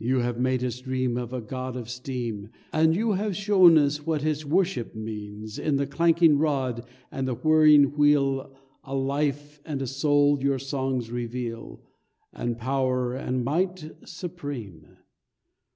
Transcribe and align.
You 0.00 0.18
have 0.18 0.36
made 0.40 0.64
us 0.64 0.80
dream 0.80 1.16
of 1.16 1.32
a 1.32 1.40
God 1.40 1.76
of 1.76 1.88
Steam, 1.88 2.48
And 2.72 2.96
have 2.96 3.36
shown 3.36 3.76
what 3.98 4.20
his 4.22 4.44
worship 4.44 4.96
means 4.96 5.60
In 5.60 5.76
the 5.76 5.86
clanking 5.86 6.38
rod 6.38 6.84
and 7.12 7.28
the 7.28 7.36
whirring 7.36 7.96
wheel 7.96 8.52
A 8.82 8.96
life 8.96 9.60
and 9.64 9.80
a 9.80 9.86
soul 9.86 10.42
your 10.42 10.58
songs 10.58 11.12
reveal, 11.12 11.80
And 12.32 12.58
power 12.58 13.14
and 13.14 13.44
might 13.44 13.92
supreme. 14.04 14.96